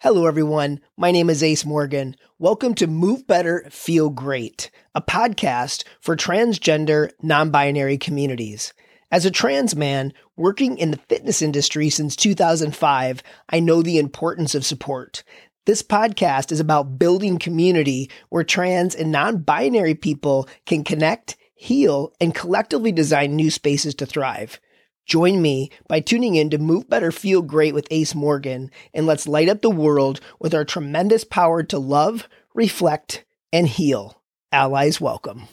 [0.00, 0.80] Hello, everyone.
[0.98, 2.16] My name is Ace Morgan.
[2.38, 8.74] Welcome to Move Better, Feel Great, a podcast for transgender, non binary communities.
[9.10, 14.54] As a trans man working in the fitness industry since 2005, I know the importance
[14.54, 15.24] of support.
[15.64, 22.12] This podcast is about building community where trans and non binary people can connect, heal,
[22.20, 24.60] and collectively design new spaces to thrive.
[25.06, 29.28] Join me by tuning in to Move Better Feel Great with Ace Morgan, and let's
[29.28, 34.20] light up the world with our tremendous power to love, reflect, and heal.
[34.50, 35.46] Allies welcome.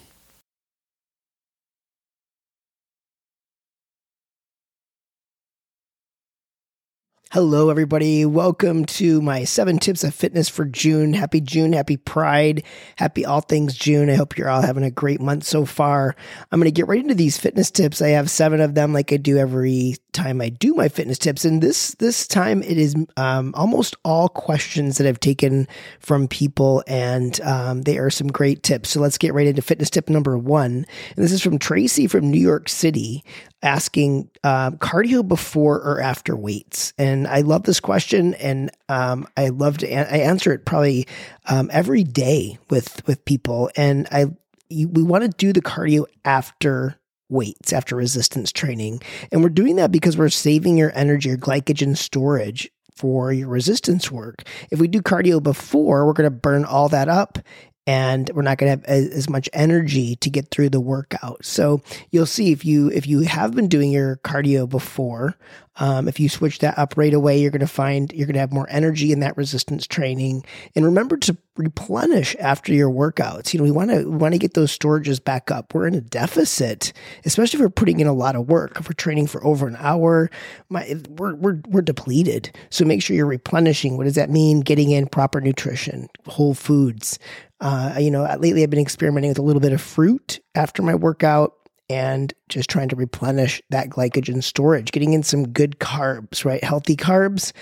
[7.34, 8.24] Hello, everybody.
[8.24, 11.14] Welcome to my seven tips of fitness for June.
[11.14, 11.72] Happy June.
[11.72, 12.62] Happy Pride.
[12.94, 14.08] Happy all things June.
[14.08, 16.14] I hope you're all having a great month so far.
[16.52, 18.00] I'm going to get right into these fitness tips.
[18.00, 21.44] I have seven of them, like I do every time I do my fitness tips.
[21.44, 25.68] And this this time it is um, almost all questions that I've taken
[26.00, 28.90] from people, and um, they are some great tips.
[28.90, 30.86] So let's get right into fitness tip number one.
[31.16, 33.24] And this is from Tracy from New York City
[33.64, 36.92] asking uh, cardio before or after weights?
[36.98, 41.08] And I love this question, and um, I love to an- I answer it probably
[41.48, 43.70] um, every day with with people.
[43.76, 44.26] And I
[44.70, 46.98] we want to do the cardio after
[47.34, 51.96] weights, after resistance training, and we're doing that because we're saving your energy, your glycogen
[51.96, 54.44] storage for your resistance work.
[54.70, 57.38] If we do cardio before, we're going to burn all that up
[57.86, 61.44] and we're not going to have as, much energy to get through the workout.
[61.44, 65.36] So you'll see if you if you have been doing your cardio before,
[65.76, 68.40] um, if you switch that up right away, you're going to find you're going to
[68.40, 70.44] have more energy in that resistance training.
[70.76, 73.52] And remember to replenish after your workouts.
[73.52, 75.74] You know, we want to want to get those storages back up.
[75.74, 76.92] We're in a deficit,
[77.24, 78.78] especially if we're putting in a lot of work.
[78.78, 80.30] If we're training for over an hour,
[80.68, 82.56] my, we're we're we're depleted.
[82.70, 83.96] So make sure you're replenishing.
[83.96, 84.60] What does that mean?
[84.60, 87.18] Getting in proper nutrition, whole foods.
[87.60, 90.94] Uh, you know, lately I've been experimenting with a little bit of fruit after my
[90.94, 91.54] workout
[91.88, 96.64] and just trying to replenish that glycogen storage, getting in some good carbs, right?
[96.64, 97.52] Healthy carbs,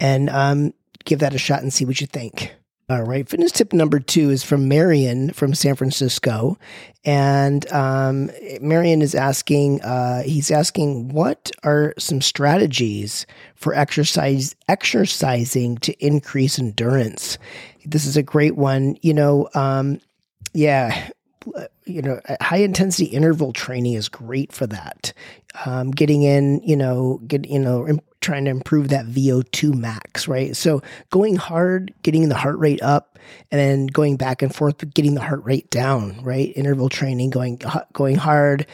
[0.00, 0.74] and um,
[1.04, 2.54] give that a shot and see what you think.
[2.90, 3.28] All right.
[3.28, 6.56] Fitness tip number two is from Marion from San Francisco.
[7.04, 8.30] And um,
[8.62, 16.58] Marion is asking, uh, he's asking, what are some strategies for exercise, exercising to increase
[16.58, 17.36] endurance?
[17.84, 18.96] This is a great one.
[19.02, 20.00] You know, um,
[20.54, 21.10] yeah,
[21.84, 25.12] you know, high intensity interval training is great for that.
[25.64, 30.28] Um, getting in, you know, get you know, imp- trying to improve that VO2 max,
[30.28, 30.56] right?
[30.56, 33.18] So going hard, getting the heart rate up,
[33.50, 36.52] and then going back and forth, getting the heart rate down, right?
[36.56, 37.60] Interval training, going
[37.92, 38.66] going hard.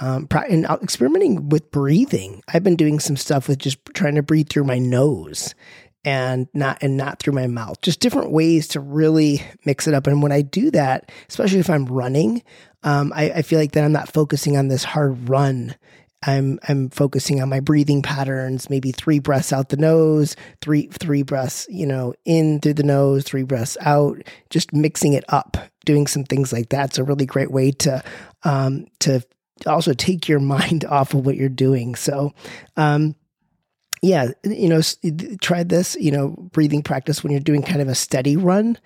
[0.00, 2.44] Um, and experimenting with breathing.
[2.46, 5.56] I've been doing some stuff with just trying to breathe through my nose
[6.04, 7.80] and not and not through my mouth.
[7.80, 10.06] Just different ways to really mix it up.
[10.06, 12.42] And when I do that, especially if I'm running,
[12.82, 15.74] um, I, I feel like then I'm not focusing on this hard run.
[16.24, 21.22] I'm I'm focusing on my breathing patterns, maybe three breaths out the nose, three three
[21.22, 26.06] breaths, you know, in through the nose, three breaths out, just mixing it up, doing
[26.06, 26.90] some things like that.
[26.90, 28.04] It's a really great way to
[28.44, 29.22] um, to
[29.66, 31.96] also take your mind off of what you're doing.
[31.96, 32.32] So
[32.76, 33.16] um,
[34.02, 34.80] yeah, you know,
[35.40, 38.78] try this, you know, breathing practice when you're doing kind of a steady run.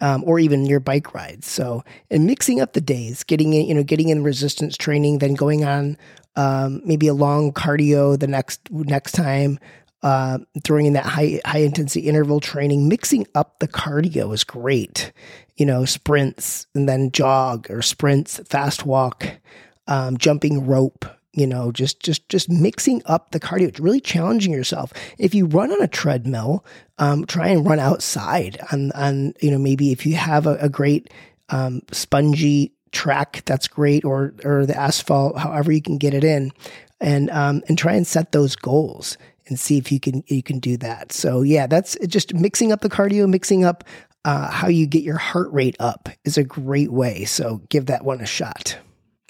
[0.00, 1.46] Um, or even your bike rides.
[1.46, 5.34] So, and mixing up the days, getting in, you know, getting in resistance training, then
[5.34, 5.96] going on
[6.34, 9.60] um, maybe a long cardio the next next time,
[10.02, 15.12] uh, throwing in that high high intensity interval training, mixing up the cardio is great.
[15.56, 19.38] You know, sprints and then jog or sprints, fast walk,
[19.86, 23.78] um, jumping rope you know just just just mixing up the cardio.
[23.80, 24.92] Really challenging yourself.
[25.18, 26.64] If you run on a treadmill
[27.02, 30.68] um, try and run outside on on you know maybe if you have a, a
[30.68, 31.10] great
[31.48, 36.52] um, spongy track that's great or or the asphalt however you can get it in
[37.00, 39.18] and um, and try and set those goals
[39.48, 41.12] and see if you can you can do that.
[41.12, 43.82] So yeah that's just mixing up the cardio mixing up
[44.24, 47.24] uh, how you get your heart rate up is a great way.
[47.24, 48.78] So give that one a shot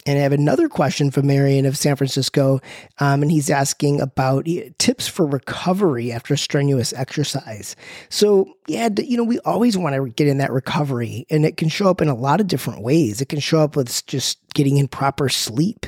[0.06, 2.60] and I have another question from Marion of San Francisco,
[2.98, 4.46] um, and he's asking about
[4.78, 7.76] tips for recovery after strenuous exercise.
[8.08, 11.68] So, yeah, you know, we always want to get in that recovery, and it can
[11.68, 13.20] show up in a lot of different ways.
[13.20, 15.86] It can show up with just getting in proper sleep.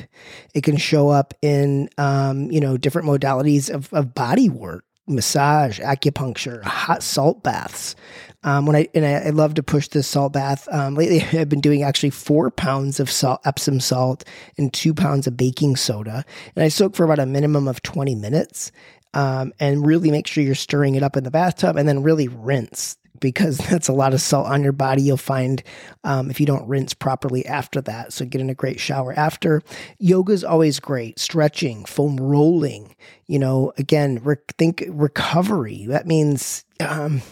[0.53, 5.79] It can show up in, um, you know, different modalities of, of body work massage,
[5.79, 7.95] acupuncture, hot salt baths.
[8.43, 10.67] Um, when I and I, I, love to push this salt bath.
[10.71, 14.23] Um, lately, I've been doing actually four pounds of salt, Epsom salt
[14.57, 16.23] and two pounds of baking soda,
[16.55, 18.71] and I soak for about a minimum of twenty minutes.
[19.15, 22.27] um, and really make sure you're stirring it up in the bathtub and then really
[22.27, 25.01] rinse because that's a lot of salt on your body.
[25.01, 25.63] You'll find
[26.03, 28.13] um, if you don't rinse properly after that.
[28.13, 29.63] So get in a great shower after.
[29.97, 31.17] Yoga is always great.
[31.17, 32.95] Stretching, foam rolling.
[33.25, 34.21] You know, again,
[34.59, 35.87] think recovery.
[35.87, 37.23] That means, um,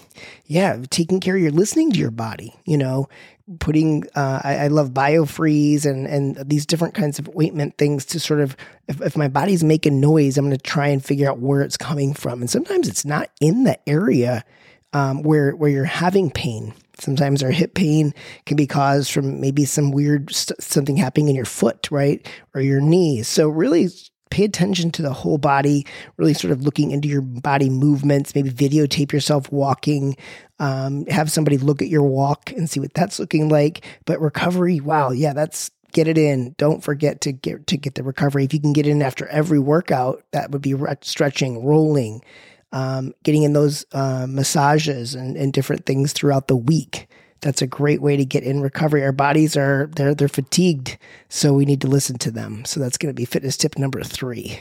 [0.46, 2.56] yeah, taking care of your listening to your body.
[2.66, 3.08] You know,
[3.60, 8.20] putting uh, I, I, love biofreeze and and these different kinds of ointment things to
[8.20, 8.56] sort of
[8.88, 11.76] if, if my body's making noise i'm going to try and figure out where it's
[11.76, 14.46] coming from and sometimes it's not in the area
[14.94, 16.74] um, where where you're having pain.
[17.00, 18.14] Sometimes our hip pain
[18.46, 22.62] can be caused from maybe some weird st- something happening in your foot, right, or
[22.62, 23.24] your knee.
[23.24, 23.90] So really
[24.30, 25.86] pay attention to the whole body,
[26.18, 30.18] really sort of looking into your body movements, maybe videotape yourself walking,
[30.60, 33.86] um, have somebody look at your walk and see what that's looking like.
[34.06, 36.56] But recovery, wow, yeah, that's get it in.
[36.58, 38.44] Don't forget to get to get the recovery.
[38.44, 42.24] If you can get in after every workout, that would be stretching, rolling,
[42.74, 47.08] um, getting in those uh, massages and, and different things throughout the week.
[47.40, 49.04] That's a great way to get in recovery.
[49.04, 50.98] Our bodies are they're they're fatigued,
[51.30, 52.66] so we need to listen to them.
[52.66, 54.60] So that's going to be fitness tip number three.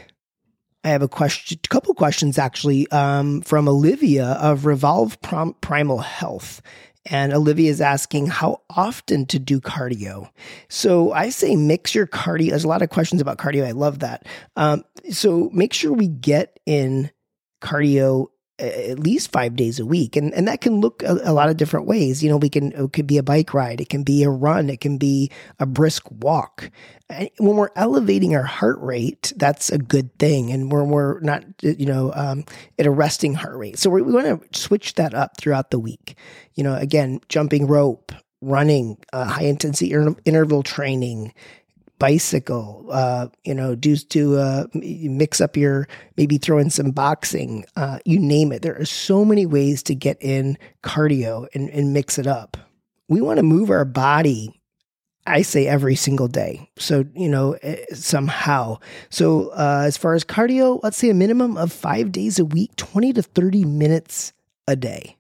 [0.85, 6.61] I have a question, a couple questions actually um, from Olivia of Revolve Primal Health.
[7.07, 10.31] And Olivia is asking how often to do cardio.
[10.69, 12.51] So I say mix your cardio.
[12.51, 13.67] There's a lot of questions about cardio.
[13.67, 14.27] I love that.
[14.57, 17.11] Um, so make sure we get in
[17.63, 18.29] cardio
[18.63, 20.15] at least five days a week.
[20.15, 22.23] And, and that can look a, a, lot of different ways.
[22.23, 24.71] You know, we can, it could be a bike ride, it can be a run,
[24.71, 26.71] it can be a brisk walk.
[27.09, 30.53] And when we're elevating our heart rate, that's a good thing.
[30.53, 32.45] And when we're not, you know, um,
[32.79, 33.79] at a resting heart rate.
[33.79, 36.17] So we, want to switch that up throughout the week.
[36.55, 39.93] You know, again, jumping rope, running, uh, high intensity
[40.25, 41.33] interval training,
[42.03, 47.65] bicycle, uh, you know, do do uh, mix up your maybe throw in some boxing,
[47.77, 48.61] uh, you name it.
[48.61, 52.57] There are so many ways to get in cardio and, and mix it up.
[53.09, 54.61] We want to move our body.
[55.29, 56.69] I say every single day.
[56.77, 58.79] So, you know, eh, somehow.
[59.09, 62.75] So, uh, as far as cardio, let's say a minimum of five days a week,
[62.75, 64.33] 20 to 30 minutes
[64.67, 65.17] a day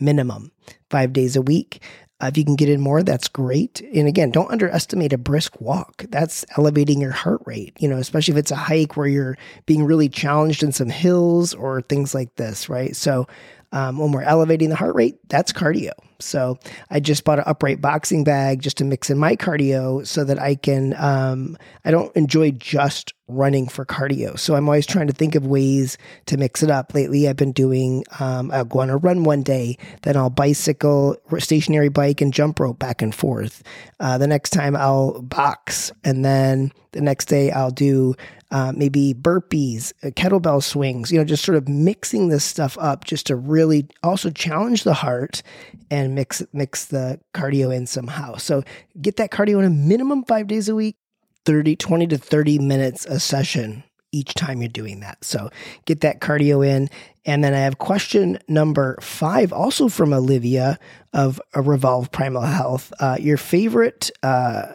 [0.00, 0.50] minimum
[0.90, 1.82] five days a week.
[2.20, 3.80] Uh, if you can get in more, that's great.
[3.94, 6.04] And again, don't underestimate a brisk walk.
[6.08, 9.84] That's elevating your heart rate, you know, especially if it's a hike where you're being
[9.84, 12.96] really challenged in some hills or things like this, right?
[12.96, 13.28] So,
[13.72, 15.92] um, when we're elevating the heart rate, that's cardio.
[16.20, 16.58] So
[16.90, 20.40] I just bought an upright boxing bag just to mix in my cardio so that
[20.40, 24.38] I can, um, I don't enjoy just running for cardio.
[24.38, 26.94] So I'm always trying to think of ways to mix it up.
[26.94, 31.16] Lately, I've been doing, um, I'll go on a run one day, then I'll bicycle,
[31.38, 33.62] stationary bike, and jump rope back and forth.
[34.00, 38.14] Uh, the next time I'll box, and then the next day I'll do
[38.50, 43.04] uh, maybe burpees, uh, kettlebell swings, you know, just sort of mixing this stuff up
[43.04, 45.42] just to really also challenge the heart
[45.90, 48.36] and mix mix the cardio in somehow.
[48.36, 48.62] So
[49.00, 50.96] get that cardio in a minimum five days a week,
[51.44, 55.22] 30, 20 to 30 minutes a session each time you're doing that.
[55.22, 55.50] So
[55.84, 56.88] get that cardio in.
[57.26, 60.78] And then I have question number five, also from Olivia
[61.12, 62.90] of Revolve Primal Health.
[63.00, 64.72] Uh, your favorite uh,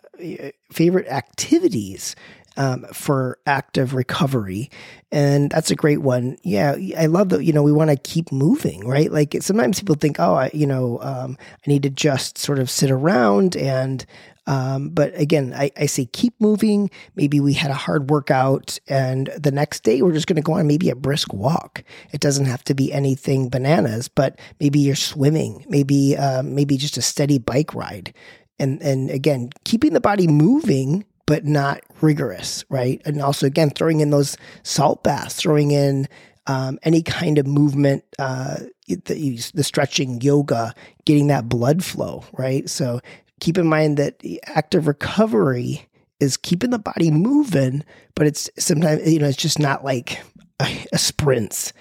[0.72, 2.16] favorite activities
[2.58, 4.70] um, for active recovery.
[5.12, 6.38] And that's a great one.
[6.44, 9.12] Yeah, I love that, you know, we want to keep moving, right?
[9.12, 12.70] Like sometimes people think, oh, I, you know, um, I need to just sort of
[12.70, 14.06] sit around and,
[14.46, 16.90] um, but again, I, I, say keep moving.
[17.16, 20.54] Maybe we had a hard workout and the next day we're just going to go
[20.54, 21.82] on maybe a brisk walk.
[22.12, 26.98] It doesn't have to be anything bananas, but maybe you're swimming, maybe, uh, maybe just
[26.98, 28.14] a steady bike ride.
[28.60, 33.02] And, and again, keeping the body moving but not rigorous, right?
[33.06, 36.08] And also, again, throwing in those salt baths, throwing in
[36.48, 40.74] um, any kind of movement, uh, the, the stretching, yoga,
[41.06, 42.70] getting that blood flow, right?
[42.70, 43.00] So
[43.40, 45.88] keep in mind that active recovery
[46.20, 47.84] is keeping the body moving,
[48.16, 50.22] but it's sometimes, you know, it's just not like
[50.60, 51.74] a, a sprints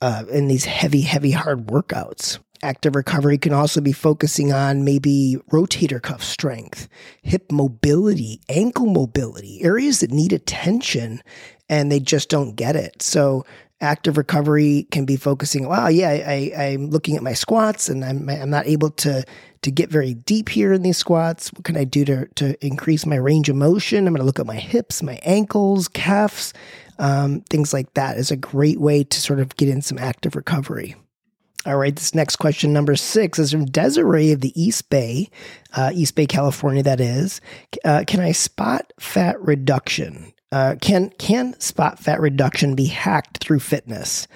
[0.00, 2.38] uh, in these heavy, heavy, hard workouts.
[2.64, 6.88] Active recovery can also be focusing on maybe rotator cuff strength,
[7.20, 11.22] hip mobility, ankle mobility, areas that need attention
[11.68, 13.02] and they just don't get it.
[13.02, 13.44] So
[13.82, 18.30] active recovery can be focusing, wow, yeah, I, am looking at my squats and I'm,
[18.30, 19.24] I'm not able to,
[19.60, 21.52] to get very deep here in these squats.
[21.52, 24.06] What can I do to, to increase my range of motion?
[24.06, 26.54] I'm going to look at my hips, my ankles, calves,
[26.98, 30.34] um, things like that is a great way to sort of get in some active
[30.34, 30.96] recovery.
[31.66, 35.30] All right, this next question, number six, is from Desiree of the East Bay,
[35.72, 37.40] uh, East Bay, California, that is.
[37.86, 40.34] Uh, can I spot fat reduction?
[40.52, 44.28] Uh, can can spot fat reduction be hacked through fitness?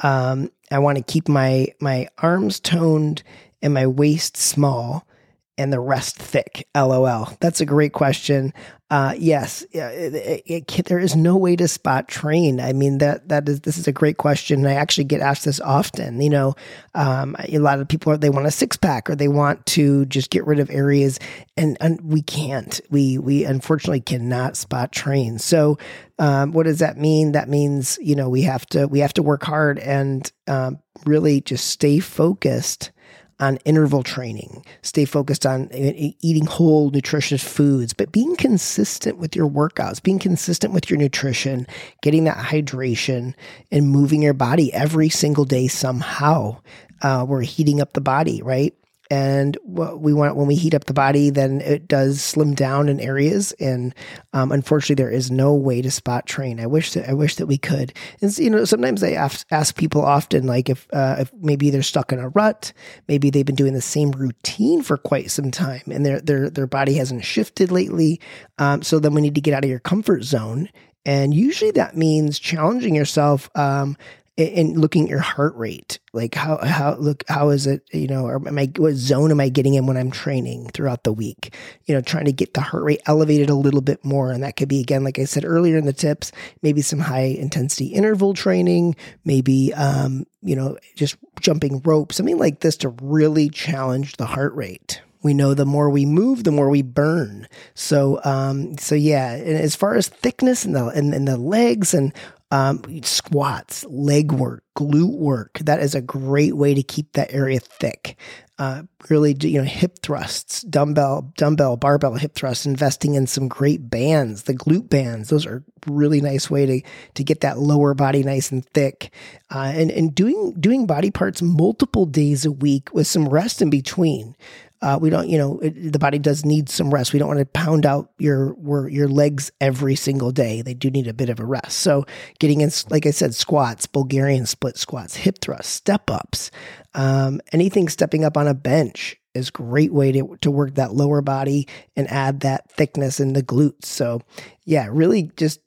[0.00, 3.22] Um, I want to keep my my arms toned
[3.62, 5.06] and my waist small
[5.56, 6.68] and the rest thick?
[6.74, 7.36] LOL.
[7.40, 8.52] That's a great question.
[8.90, 12.60] Uh, yes, it, it, it, there is no way to spot train.
[12.60, 14.60] I mean that that is this is a great question.
[14.60, 16.20] and I actually get asked this often.
[16.20, 16.54] You know,
[16.94, 20.04] um, a lot of people are, they want a six pack or they want to
[20.06, 21.18] just get rid of areas,
[21.56, 22.80] and, and we can't.
[22.90, 25.38] We we unfortunately cannot spot train.
[25.38, 25.78] So,
[26.18, 27.32] um, what does that mean?
[27.32, 31.40] That means you know we have to we have to work hard and um, really
[31.40, 32.92] just stay focused
[33.40, 39.48] on interval training, stay focused on eating whole, nutritious foods, but being consistent with your
[39.48, 41.66] workouts, being consistent with your nutrition,
[42.02, 43.34] getting that hydration,
[43.70, 46.56] and moving your body every single day somehow.
[47.02, 48.74] Uh, we're heating up the body, right?
[49.14, 52.88] And what we want when we heat up the body then it does slim down
[52.88, 53.52] in areas.
[53.60, 53.94] And
[54.32, 56.58] um, unfortunately there is no way to spot train.
[56.58, 57.92] I wish that i wish that we could.
[58.20, 62.10] And you know sometimes i ask, people often like if, uh, if maybe they're stuck
[62.10, 62.72] in a rut
[63.06, 66.66] maybe they've been doing the same routine for quite some time and their their their
[66.66, 68.20] body hasn't shifted lately.
[68.58, 70.68] Um, so then we need to get out of your comfort zone.
[71.06, 73.96] And usually that means challenging yourself um,
[74.36, 78.24] and looking at your heart rate like how how look how is it you know
[78.26, 81.54] or am i what zone am i getting in when i'm training throughout the week
[81.84, 84.56] you know trying to get the heart rate elevated a little bit more and that
[84.56, 88.34] could be again like i said earlier in the tips maybe some high intensity interval
[88.34, 94.26] training maybe um you know just jumping rope something like this to really challenge the
[94.26, 97.48] heart rate we know the more we move, the more we burn.
[97.72, 99.32] So, um, so yeah.
[99.32, 102.12] And as far as thickness in the in the legs and
[102.54, 105.58] um, squats, leg work, glute work.
[105.58, 108.16] That is a great way to keep that area thick.
[108.60, 112.64] Uh, really, you know, hip thrusts, dumbbell, dumbbell, barbell hip thrusts.
[112.64, 115.30] Investing in some great bands, the glute bands.
[115.30, 116.80] Those are really nice way to
[117.14, 119.12] to get that lower body nice and thick.
[119.50, 123.70] Uh, and and doing doing body parts multiple days a week with some rest in
[123.70, 124.36] between.
[124.84, 127.14] Uh, we don't, you know, it, the body does need some rest.
[127.14, 128.54] We don't want to pound out your
[128.86, 130.60] your legs every single day.
[130.60, 131.78] They do need a bit of a rest.
[131.78, 132.04] So,
[132.38, 136.50] getting in, like I said, squats, Bulgarian split squats, hip thrusts, step ups,
[136.92, 140.92] um, anything stepping up on a bench is a great way to, to work that
[140.92, 143.86] lower body and add that thickness in the glutes.
[143.86, 144.20] So,
[144.66, 145.60] yeah, really just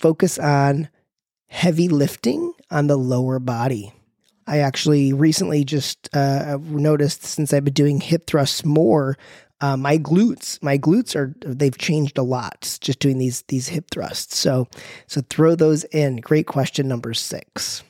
[0.00, 0.88] focus on
[1.46, 3.93] heavy lifting on the lower body.
[4.46, 9.16] I actually recently just uh, noticed since I've been doing hip thrusts more,
[9.60, 13.86] uh, my glutes, my glutes are they've changed a lot just doing these these hip
[13.90, 14.36] thrusts.
[14.36, 14.68] So
[15.06, 16.16] so throw those in.
[16.16, 17.82] Great question number six.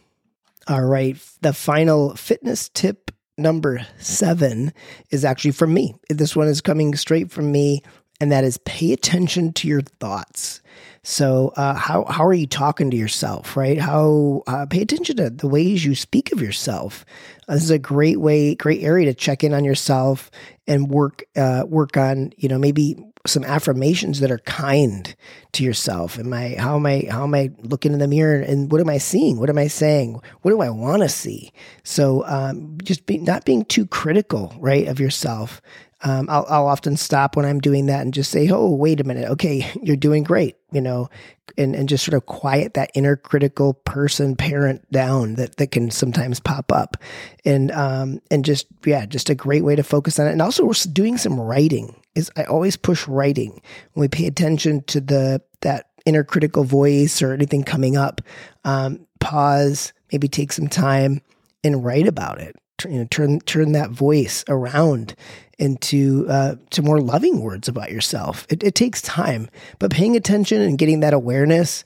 [0.68, 4.72] All right, the final fitness tip number seven
[5.10, 5.94] is actually from me.
[6.08, 7.82] This one is coming straight from me,
[8.20, 10.60] and that is pay attention to your thoughts.
[11.06, 13.78] So, uh, how how are you talking to yourself, right?
[13.78, 17.04] How uh, pay attention to the ways you speak of yourself.
[17.46, 20.30] Uh, this is a great way, great area to check in on yourself
[20.66, 25.14] and work uh, work on, you know, maybe some affirmations that are kind
[25.52, 26.18] to yourself.
[26.18, 28.88] Am I how am I how am I looking in the mirror and what am
[28.88, 29.38] I seeing?
[29.38, 30.22] What am I saying?
[30.40, 31.52] What do I want to see?
[31.82, 35.60] So, um, just be, not being too critical, right, of yourself
[36.04, 39.04] um, I'll, I'll often stop when I'm doing that and just say, "Oh, wait a
[39.04, 39.28] minute.
[39.30, 41.08] Okay, you're doing great," you know,
[41.56, 45.90] and and just sort of quiet that inner critical person parent down that that can
[45.90, 46.98] sometimes pop up,
[47.44, 50.32] and um and just yeah, just a great way to focus on it.
[50.32, 52.00] And also, we're doing some writing.
[52.14, 53.60] Is I always push writing
[53.94, 58.20] when we pay attention to the that inner critical voice or anything coming up.
[58.64, 61.22] Um, pause, maybe take some time
[61.64, 65.14] and write about it you know, turn turn that voice around
[65.58, 68.46] into uh, to more loving words about yourself.
[68.50, 71.84] It, it takes time, but paying attention and getting that awareness,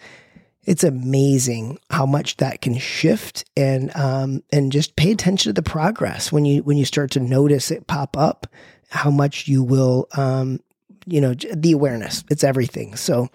[0.64, 5.68] it's amazing how much that can shift and um, and just pay attention to the
[5.68, 8.46] progress when you when you start to notice it pop up.
[8.90, 10.60] How much you will, um,
[11.04, 12.24] you know, the awareness.
[12.30, 12.96] It's everything.
[12.96, 13.28] So,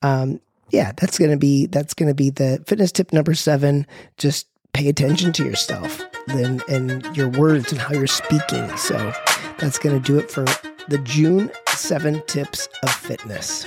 [0.00, 3.86] um, yeah, that's gonna be that's gonna be the fitness tip number seven.
[4.16, 8.76] Just pay attention to yourself and, and your words and how you're speaking.
[8.76, 9.12] So
[9.58, 10.44] that's going to do it for
[10.88, 13.66] the June 7 Tips of Fitness.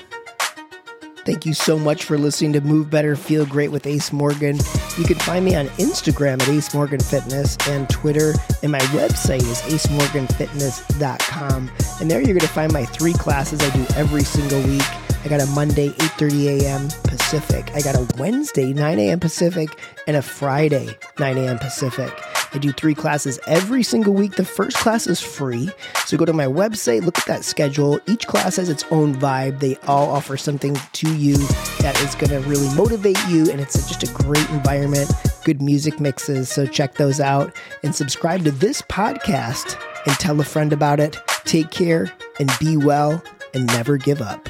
[1.25, 4.57] Thank you so much for listening to Move Better, Feel Great with Ace Morgan.
[4.97, 9.41] You can find me on Instagram at Ace Morgan Fitness and Twitter, and my website
[9.41, 11.71] is acemorganfitness.com.
[11.99, 14.85] And there you're going to find my three classes I do every single week.
[15.27, 16.87] I got a Monday, 8.30 a.m.
[17.03, 17.69] Pacific.
[17.75, 19.19] I got a Wednesday, 9 a.m.
[19.19, 21.59] Pacific, and a Friday, 9 a.m.
[21.59, 22.13] Pacific.
[22.53, 24.35] I do three classes every single week.
[24.35, 25.69] The first class is free.
[26.05, 27.99] So go to my website, look at that schedule.
[28.07, 29.59] Each class has its own vibe.
[29.59, 31.35] They all offer something to you
[31.81, 33.51] that is going to really motivate you.
[33.51, 35.11] And it's just a great environment,
[35.43, 36.47] good music mixes.
[36.47, 37.53] So check those out
[37.83, 41.17] and subscribe to this podcast and tell a friend about it.
[41.43, 43.21] Take care and be well
[43.53, 44.47] and never give up.